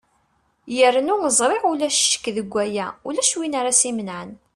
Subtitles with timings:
[0.75, 4.31] yernu ẓriɣ ulac ccek deg waya ulac win ara s-imenɛen